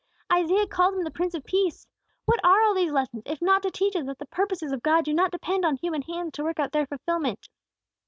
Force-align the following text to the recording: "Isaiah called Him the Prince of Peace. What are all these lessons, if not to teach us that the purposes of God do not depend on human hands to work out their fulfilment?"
"Isaiah 0.33 0.65
called 0.65 0.95
Him 0.95 1.03
the 1.03 1.11
Prince 1.11 1.35
of 1.35 1.43
Peace. 1.45 1.85
What 2.25 2.43
are 2.43 2.59
all 2.63 2.73
these 2.73 2.91
lessons, 2.91 3.21
if 3.27 3.39
not 3.39 3.61
to 3.61 3.69
teach 3.69 3.95
us 3.95 4.07
that 4.07 4.17
the 4.17 4.25
purposes 4.25 4.71
of 4.71 4.81
God 4.81 5.05
do 5.05 5.13
not 5.13 5.29
depend 5.31 5.63
on 5.63 5.75
human 5.75 6.01
hands 6.01 6.31
to 6.33 6.43
work 6.43 6.57
out 6.59 6.71
their 6.71 6.87
fulfilment?" 6.87 7.47